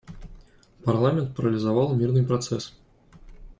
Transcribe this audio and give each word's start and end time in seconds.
Парламент 0.83 1.35
парализовал 1.35 1.95
мирный 1.95 2.25
процесс. 2.25 2.73